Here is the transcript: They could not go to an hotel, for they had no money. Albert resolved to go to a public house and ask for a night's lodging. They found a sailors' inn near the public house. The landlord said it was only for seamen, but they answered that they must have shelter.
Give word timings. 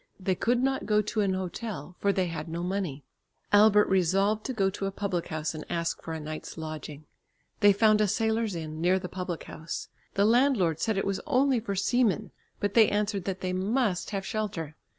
They 0.19 0.33
could 0.33 0.63
not 0.63 0.87
go 0.87 1.03
to 1.03 1.21
an 1.21 1.35
hotel, 1.35 1.95
for 1.99 2.11
they 2.11 2.25
had 2.25 2.49
no 2.49 2.63
money. 2.63 3.05
Albert 3.53 3.87
resolved 3.87 4.43
to 4.47 4.51
go 4.51 4.71
to 4.71 4.87
a 4.87 4.91
public 4.91 5.27
house 5.27 5.53
and 5.53 5.63
ask 5.69 6.01
for 6.01 6.15
a 6.15 6.19
night's 6.19 6.57
lodging. 6.57 7.05
They 7.59 7.71
found 7.71 8.01
a 8.01 8.07
sailors' 8.07 8.55
inn 8.55 8.81
near 8.81 8.97
the 8.97 9.07
public 9.07 9.43
house. 9.43 9.89
The 10.15 10.25
landlord 10.25 10.79
said 10.79 10.97
it 10.97 11.05
was 11.05 11.21
only 11.27 11.59
for 11.59 11.75
seamen, 11.75 12.31
but 12.59 12.73
they 12.73 12.89
answered 12.89 13.25
that 13.25 13.41
they 13.41 13.53
must 13.53 14.09
have 14.09 14.25
shelter. 14.25 14.75